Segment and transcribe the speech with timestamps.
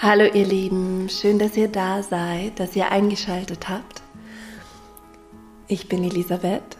[0.00, 4.00] Hallo ihr Lieben, schön, dass ihr da seid, dass ihr eingeschaltet habt.
[5.66, 6.76] Ich bin Elisabeth,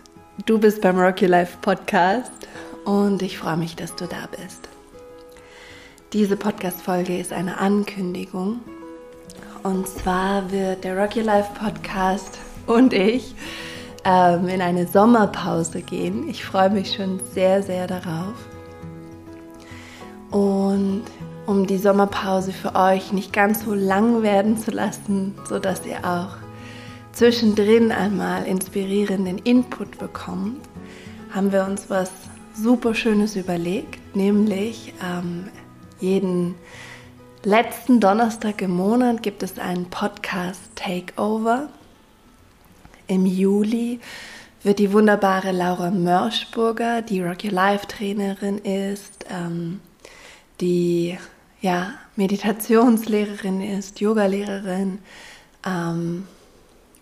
[0.46, 2.30] du bist beim Rocky Life Podcast
[2.84, 4.68] und ich freue mich, dass du da bist.
[6.12, 8.60] Diese Podcast-Folge ist eine Ankündigung
[9.64, 13.34] und zwar wird der Rocky Life Podcast und ich
[14.04, 16.28] ähm, in eine Sommerpause gehen.
[16.28, 18.36] Ich freue mich schon sehr, sehr darauf.
[20.30, 21.02] Und
[21.48, 26.36] um die Sommerpause für euch nicht ganz so lang werden zu lassen, sodass ihr auch
[27.12, 30.60] zwischendrin einmal inspirierenden Input bekommt,
[31.30, 32.10] haben wir uns was
[32.54, 35.48] super Schönes überlegt, nämlich ähm,
[36.00, 36.54] jeden
[37.44, 41.70] letzten Donnerstag im Monat gibt es einen Podcast Takeover.
[43.06, 44.00] Im Juli
[44.62, 49.80] wird die wunderbare Laura Mörschburger, die Rock Your Life Trainerin ist, ähm,
[50.60, 51.16] die
[51.60, 54.98] ja, Meditationslehrerin ist, Yogalehrerin
[55.66, 56.26] ähm,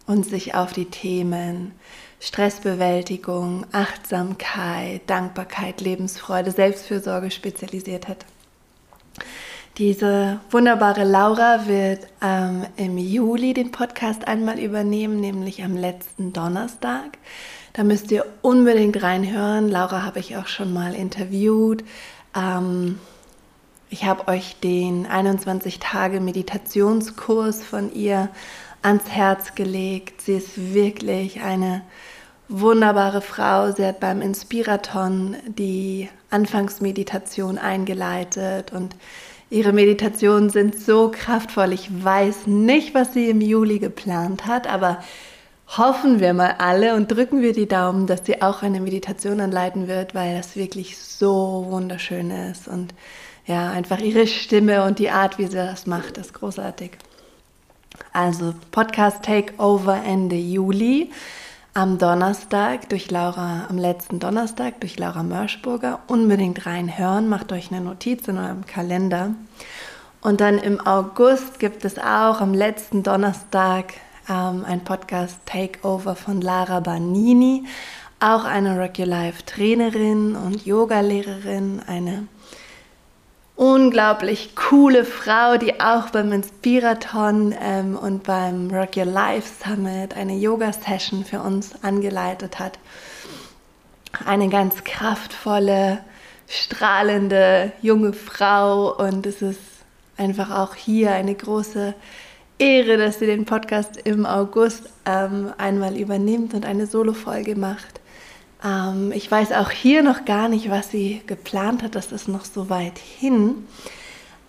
[0.06, 1.72] und sich auf die Themen
[2.20, 8.24] Stressbewältigung, Achtsamkeit, Dankbarkeit, Lebensfreude, Selbstfürsorge spezialisiert hat.
[9.78, 17.18] Diese wunderbare Laura wird ähm, im Juli den Podcast einmal übernehmen, nämlich am letzten Donnerstag.
[17.74, 19.68] Da müsst ihr unbedingt reinhören.
[19.68, 21.84] Laura habe ich auch schon mal interviewt.
[22.34, 22.98] Ähm,
[23.88, 28.28] ich habe euch den 21 Tage Meditationskurs von ihr
[28.82, 30.22] ans Herz gelegt.
[30.22, 31.82] Sie ist wirklich eine
[32.48, 33.72] wunderbare Frau.
[33.72, 38.96] Sie hat beim Inspiraton die Anfangsmeditation eingeleitet und
[39.50, 41.72] ihre Meditationen sind so kraftvoll.
[41.72, 45.02] Ich weiß nicht, was sie im Juli geplant hat, aber
[45.68, 49.88] hoffen wir mal alle und drücken wir die Daumen, dass sie auch eine Meditation anleiten
[49.88, 52.94] wird, weil das wirklich so wunderschön ist und
[53.46, 56.92] ja, einfach ihre Stimme und die Art, wie sie das macht, ist großartig.
[58.12, 61.10] Also Podcast Takeover Ende Juli
[61.74, 66.00] am Donnerstag durch Laura, am letzten Donnerstag durch Laura Mörschburger.
[66.06, 69.34] Unbedingt reinhören, macht euch eine Notiz in eurem Kalender.
[70.22, 73.92] Und dann im August gibt es auch am letzten Donnerstag
[74.28, 77.64] ähm, ein Podcast Takeover von Lara Banini,
[78.18, 82.26] auch eine Rock Your Life Trainerin und Yogalehrerin, eine
[83.56, 90.36] unglaublich coole Frau, die auch beim Inspiraton ähm, und beim Rock Your Life Summit eine
[90.36, 92.78] Yoga-Session für uns angeleitet hat.
[94.24, 96.00] Eine ganz kraftvolle,
[96.48, 99.60] strahlende junge Frau und es ist
[100.16, 101.94] einfach auch hier eine große
[102.58, 108.00] Ehre, dass sie den Podcast im August ähm, einmal übernimmt und eine Solo-Folge macht.
[108.66, 111.94] Ähm, ich weiß auch hier noch gar nicht, was sie geplant hat.
[111.94, 113.66] Das ist noch so weit hin.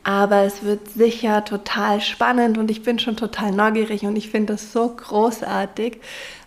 [0.03, 4.53] Aber es wird sicher total spannend und ich bin schon total neugierig und ich finde
[4.53, 5.99] es so großartig,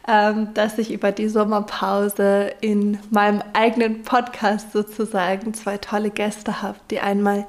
[0.09, 6.79] ähm, dass ich über die Sommerpause in meinem eigenen Podcast sozusagen zwei tolle Gäste habe,
[6.91, 7.47] die einmal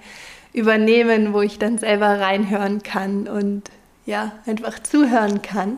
[0.52, 3.72] übernehmen, wo ich dann selber reinhören kann und
[4.06, 5.78] ja, einfach zuhören kann.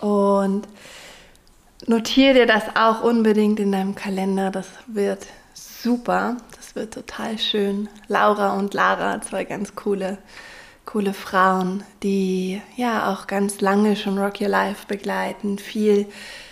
[0.00, 0.66] Und
[1.86, 4.50] notiere dir das auch unbedingt in deinem Kalender.
[4.50, 6.36] Das wird super.
[6.56, 7.88] Das wird total schön.
[8.08, 10.18] Laura und Lara, zwei ganz coole,
[10.86, 16.06] coole Frauen, die ja auch ganz lange schon Rock Your Life begleiten, viel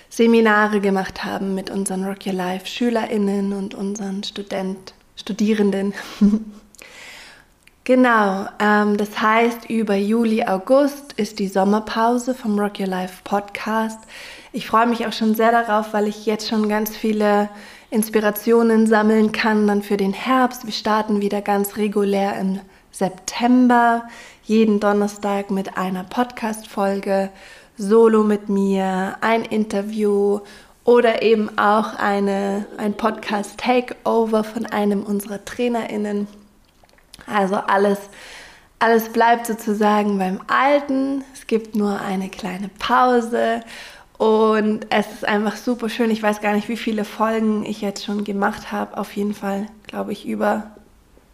[0.08, 5.94] Seminare gemacht haben mit unseren Rock Your Life SchülerInnen und unseren Student, Studierenden.
[7.84, 13.98] Genau, ähm, das heißt, über Juli, August ist die Sommerpause vom Rock Your Life Podcast.
[14.52, 17.48] Ich freue mich auch schon sehr darauf, weil ich jetzt schon ganz viele
[17.91, 20.66] Inspirationen sammeln kann dann für den Herbst.
[20.66, 22.60] Wir starten wieder ganz regulär im
[22.92, 24.06] September,
[24.44, 27.30] jeden Donnerstag mit einer Podcast-Folge,
[27.78, 30.41] solo mit mir, ein Interview
[30.84, 36.28] oder eben auch eine, ein Podcast-Takeover von einem unserer TrainerInnen.
[37.26, 37.98] Also alles,
[38.78, 41.24] alles bleibt sozusagen beim Alten.
[41.34, 43.62] Es gibt nur eine kleine Pause
[44.20, 46.10] und es ist einfach super schön.
[46.10, 48.98] Ich weiß gar nicht, wie viele Folgen ich jetzt schon gemacht habe.
[48.98, 50.72] Auf jeden Fall, glaube ich, über,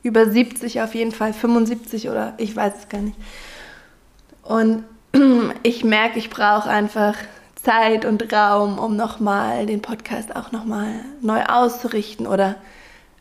[0.04, 3.16] über 70, auf jeden Fall 75 oder ich weiß es gar nicht.
[4.42, 4.84] Und
[5.64, 7.16] ich merke, ich brauche einfach
[7.56, 12.54] Zeit und Raum, um nochmal den Podcast auch nochmal neu auszurichten oder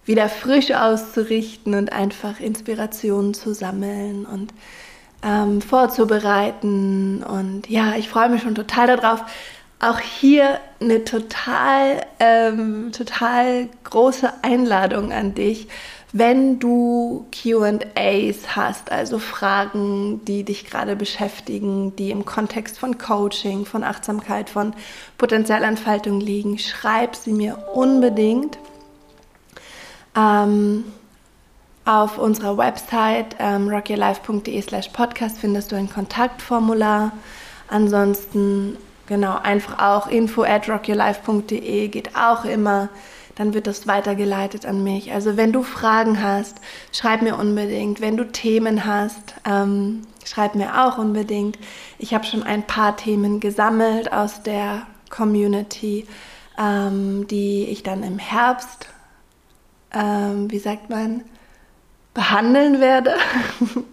[0.05, 4.53] wieder frisch auszurichten und einfach Inspirationen zu sammeln und
[5.23, 7.23] ähm, vorzubereiten.
[7.23, 9.23] Und ja, ich freue mich schon total darauf.
[9.79, 15.67] Auch hier eine total, ähm, total große Einladung an dich.
[16.17, 23.65] wenn du QAs hast, also Fragen, die dich gerade beschäftigen, die im Kontext von Coaching,
[23.65, 24.73] von Achtsamkeit, von
[25.17, 28.57] Potenzialentfaltung liegen, schreib sie mir unbedingt.
[30.15, 30.85] Ähm,
[31.85, 37.11] auf unserer Website ähm, rockyourlife.de slash podcast findest du ein Kontaktformular.
[37.67, 42.89] Ansonsten, genau, einfach auch info at rockyourlife.de geht auch immer.
[43.35, 45.11] Dann wird das weitergeleitet an mich.
[45.11, 46.57] Also wenn du Fragen hast,
[46.91, 48.01] schreib mir unbedingt.
[48.01, 51.59] Wenn du Themen hast, ähm, schreib mir auch unbedingt.
[51.99, 56.07] Ich habe schon ein paar Themen gesammelt aus der Community,
[56.57, 58.87] ähm, die ich dann im Herbst,
[59.95, 61.23] ähm, wie sagt man,
[62.13, 63.15] behandeln werde.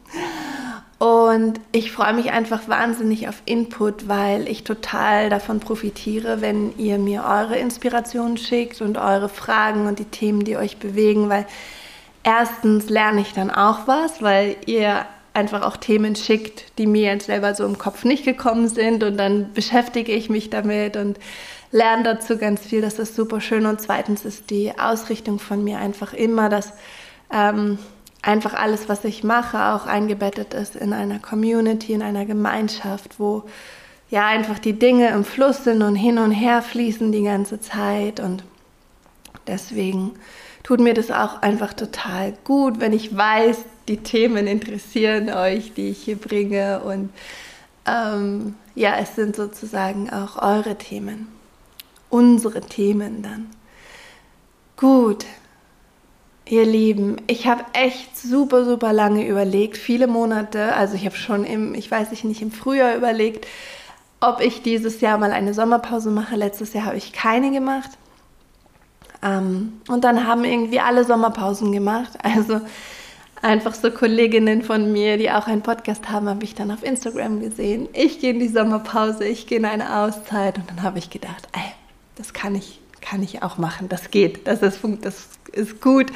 [0.99, 6.99] Und ich freue mich einfach wahnsinnig auf Input, weil ich total davon profitiere, wenn ihr
[6.99, 11.44] mir eure Inspirationen schickt und eure Fragen und die Themen, die euch bewegen, weil
[12.22, 17.26] erstens lerne ich dann auch was, weil ihr einfach auch Themen schickt, die mir jetzt
[17.26, 21.19] selber so im Kopf nicht gekommen sind und dann beschäftige ich mich damit und
[21.70, 22.82] lerne dazu ganz viel.
[22.82, 23.67] Das ist super schön.
[23.67, 26.73] Und zweitens ist die Ausrichtung von mir einfach immer, dass
[27.32, 27.79] ähm,
[28.20, 33.44] einfach alles, was ich mache, auch eingebettet ist in einer Community, in einer Gemeinschaft, wo
[34.11, 38.20] ja einfach die Dinge im Fluss sind und hin und her fließen die ganze Zeit.
[38.20, 38.44] Und
[39.46, 40.12] deswegen
[40.62, 45.91] tut mir das auch einfach total gut, wenn ich weiß, die Themen interessieren euch, die
[45.91, 46.81] ich hier bringe.
[46.81, 47.11] Und
[47.87, 51.29] ähm, ja, es sind sozusagen auch eure Themen,
[52.09, 53.50] unsere Themen dann.
[54.79, 55.27] Gut,
[56.47, 60.75] Ihr Lieben, ich habe echt super, super lange überlegt, viele Monate.
[60.75, 63.47] Also ich habe schon im, ich weiß nicht, im Frühjahr überlegt,
[64.21, 66.37] ob ich dieses Jahr mal eine Sommerpause mache.
[66.37, 67.91] Letztes Jahr habe ich keine gemacht.
[69.23, 72.12] Ähm, und dann haben irgendwie alle Sommerpausen gemacht.
[72.23, 72.61] Also
[73.43, 77.41] einfach so Kolleginnen von mir, die auch einen Podcast haben, habe ich dann auf Instagram
[77.41, 77.89] gesehen.
[77.93, 80.56] Ich gehe in die Sommerpause, ich gehe in eine Auszeit.
[80.56, 81.73] Und dann habe ich gedacht, ey,
[82.17, 86.11] das kann ich kann ich auch machen, das geht, das ist, das ist gut.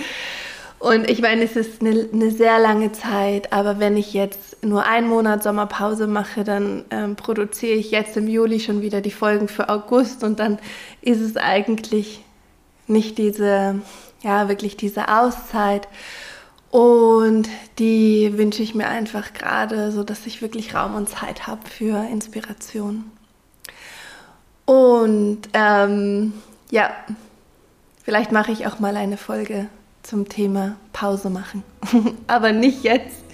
[0.78, 4.84] Und ich meine, es ist eine, eine, sehr lange Zeit, aber wenn ich jetzt nur
[4.84, 9.48] einen Monat Sommerpause mache, dann ähm, produziere ich jetzt im Juli schon wieder die Folgen
[9.48, 10.58] für August und dann
[11.00, 12.22] ist es eigentlich
[12.86, 13.80] nicht diese,
[14.22, 15.88] ja, wirklich diese Auszeit.
[16.76, 21.66] Und die wünsche ich mir einfach gerade, so dass ich wirklich Raum und Zeit habe
[21.66, 23.04] für Inspiration.
[24.66, 26.34] Und ähm,
[26.70, 26.90] ja,
[28.04, 29.68] vielleicht mache ich auch mal eine Folge
[30.02, 31.62] zum Thema Pause machen.
[32.26, 33.24] Aber nicht jetzt.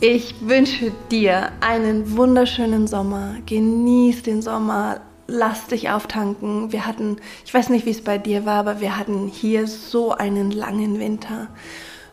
[0.00, 3.36] Ich wünsche dir einen wunderschönen Sommer.
[3.46, 5.02] Genieß den Sommer.
[5.28, 6.72] Lass dich auftanken.
[6.72, 10.10] Wir hatten, ich weiß nicht, wie es bei dir war, aber wir hatten hier so
[10.10, 11.46] einen langen Winter.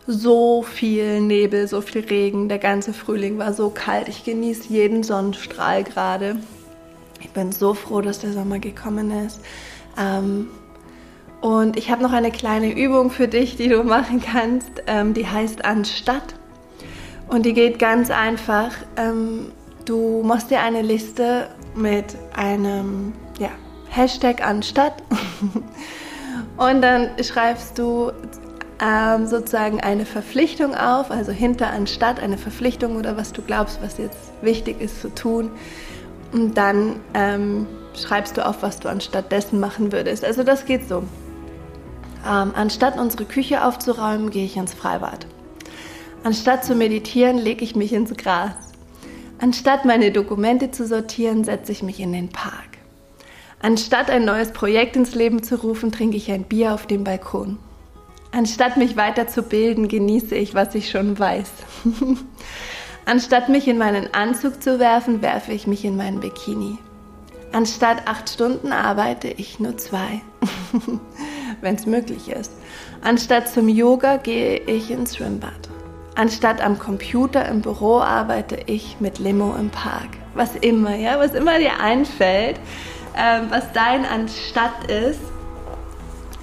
[0.10, 2.48] So viel Nebel, so viel Regen.
[2.48, 4.08] Der ganze Frühling war so kalt.
[4.08, 6.38] Ich genieße jeden Sonnenstrahl gerade.
[7.20, 9.42] Ich bin so froh, dass der Sommer gekommen ist.
[10.00, 10.48] Ähm,
[11.42, 14.72] und ich habe noch eine kleine Übung für dich, die du machen kannst.
[14.88, 16.36] Ähm, die heißt Anstatt.
[17.28, 18.72] Und die geht ganz einfach.
[18.96, 19.52] Ähm,
[19.84, 23.50] du machst dir eine Liste mit einem ja,
[23.90, 24.94] Hashtag Anstatt.
[26.58, 28.14] Und dann schreibst du
[28.82, 33.98] ähm, sozusagen eine Verpflichtung auf, also hinter anstatt eine Verpflichtung oder was du glaubst, was
[33.98, 35.52] jetzt wichtig ist zu tun.
[36.32, 40.24] Und dann ähm, schreibst du auf, was du anstatt dessen machen würdest.
[40.24, 41.04] Also das geht so.
[42.28, 45.26] Ähm, anstatt unsere Küche aufzuräumen, gehe ich ins Freibad.
[46.24, 48.52] Anstatt zu meditieren, lege ich mich ins Gras.
[49.40, 52.78] Anstatt meine Dokumente zu sortieren, setze ich mich in den Park.
[53.62, 57.58] Anstatt ein neues Projekt ins Leben zu rufen, trinke ich ein Bier auf dem Balkon.
[58.38, 61.50] Anstatt mich weiterzubilden, genieße ich, was ich schon weiß.
[63.06, 66.78] Anstatt mich in meinen Anzug zu werfen, werfe ich mich in meinen Bikini.
[67.52, 70.22] Anstatt acht Stunden arbeite ich nur zwei,
[71.62, 72.52] wenn es möglich ist.
[73.02, 75.70] Anstatt zum Yoga gehe ich ins Schwimmbad.
[76.14, 80.10] Anstatt am Computer im Büro arbeite ich mit Limo im Park.
[80.36, 82.60] Was immer, ja, was immer dir einfällt,
[83.18, 85.22] ähm, was dein Anstatt ist.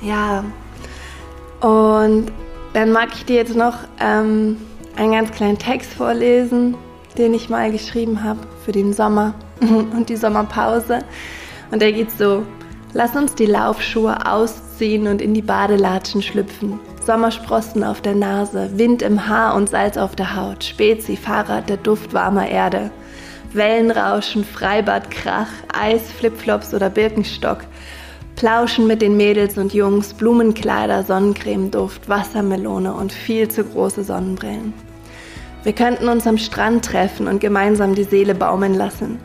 [0.03, 0.45] Ja,
[1.65, 2.31] und
[2.75, 4.59] dann mag ich dir jetzt noch ähm,
[4.97, 6.77] einen ganz kleinen Text vorlesen,
[7.17, 10.99] den ich mal geschrieben habe für den Sommer und die Sommerpause.
[11.71, 12.43] Und der geht so,
[12.93, 16.79] lass uns die Laufschuhe ausziehen und in die Badelatschen schlüpfen.
[17.03, 21.79] Sommersprossen auf der Nase, Wind im Haar und Salz auf der Haut, Spezi, Fahrrad, der
[21.79, 22.91] Duft warmer Erde.
[23.55, 27.61] Wellenrauschen, Freibad, Krach, Eis, Flipflops oder Birkenstock.
[28.37, 34.75] Plauschen mit den Mädels und Jungs, Blumenkleider, Sonnencremeduft, Wassermelone und viel zu große Sonnenbrillen.
[35.63, 39.19] Wir könnten uns am Strand treffen und gemeinsam die Seele baumeln lassen.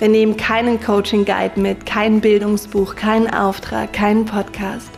[0.00, 4.90] Wir nehmen keinen Coaching-Guide mit, kein Bildungsbuch, keinen Auftrag, keinen Podcast.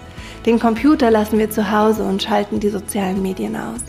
[0.46, 3.80] Den Computer lassen wir zu Hause und schalten die sozialen Medien aus.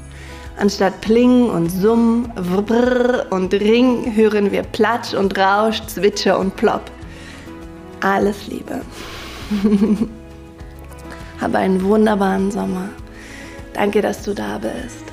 [0.57, 6.91] Anstatt Pling und Summ, Wbrr und Ring hören wir Platsch und Rausch, Zwitscher und Plopp.
[8.01, 8.81] Alles Liebe.
[11.41, 12.89] Habe einen wunderbaren Sommer.
[13.73, 15.03] Danke, dass du da bist.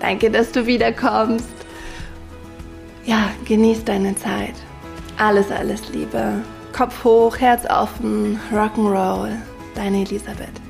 [0.00, 1.48] Danke, dass du wiederkommst.
[3.04, 4.54] Ja, genieß deine Zeit.
[5.18, 6.42] Alles, alles Liebe.
[6.72, 9.30] Kopf hoch, Herz offen, Rock'n'Roll.
[9.74, 10.63] Deine Elisabeth.